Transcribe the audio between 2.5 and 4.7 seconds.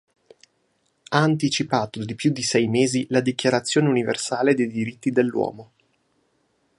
mesi la Dichiarazione universale dei